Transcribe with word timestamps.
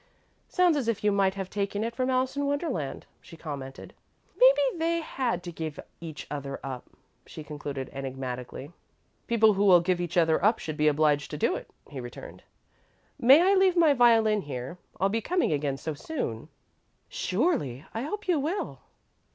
"Sounds 0.47 0.75
as 0.75 0.87
if 0.87 1.03
you 1.03 1.11
might 1.11 1.35
have 1.35 1.47
taken 1.47 1.83
it 1.83 1.95
from 1.95 2.09
Alice 2.09 2.35
in 2.35 2.47
Wonderland," 2.47 3.05
she 3.21 3.37
commented. 3.37 3.93
"Maybe 4.35 4.61
they've 4.79 5.03
had 5.03 5.43
to 5.43 5.51
give 5.51 5.79
each 5.99 6.25
other 6.31 6.59
up," 6.63 6.89
she 7.27 7.43
concluded, 7.43 7.87
enigmatically. 7.93 8.71
"People 9.27 9.53
who 9.53 9.63
will 9.63 9.79
give 9.79 10.01
each 10.01 10.17
other 10.17 10.43
up 10.43 10.57
should 10.57 10.75
be 10.75 10.87
obliged 10.87 11.29
to 11.29 11.37
do 11.37 11.55
it," 11.55 11.69
he 11.87 11.99
returned. 11.99 12.41
"May 13.19 13.43
I 13.43 13.53
leave 13.53 13.77
my 13.77 13.93
violin 13.93 14.41
here? 14.41 14.79
I'll 14.99 15.07
be 15.07 15.21
coming 15.21 15.51
again 15.51 15.77
so 15.77 15.93
soon." 15.93 16.49
"Surely. 17.07 17.85
I 17.93 18.01
hope 18.01 18.27
you 18.27 18.39
will." 18.39 18.79